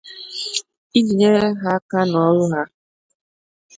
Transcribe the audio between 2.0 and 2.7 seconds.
n'ọrụ ha